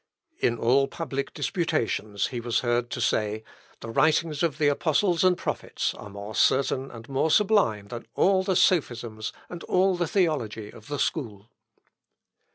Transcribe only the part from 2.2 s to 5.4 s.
he was heard to say, "the writings of the apostles and